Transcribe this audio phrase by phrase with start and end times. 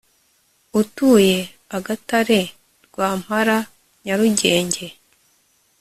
[0.79, 1.37] utuye
[1.77, 2.41] Agatare
[2.85, 3.57] Rwampala
[4.05, 4.85] Nyarugenge